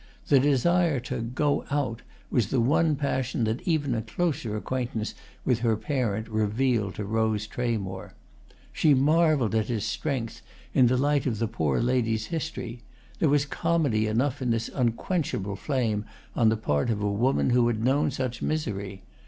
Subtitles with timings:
[0.29, 2.01] The desire to "go out"
[2.31, 5.13] was the one passion that even a closer acquaintance
[5.45, 8.13] with her parent revealed to Rose Tramore.
[8.73, 10.41] She marvelled at its strength,
[10.73, 12.81] in the light of the poor lady's history:
[13.19, 16.05] there was comedy enough in this unquenchable flame
[16.35, 19.03] on the part of a woman who had known such misery.